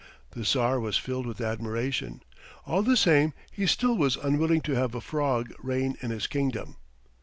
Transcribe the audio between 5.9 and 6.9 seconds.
in his kingdom.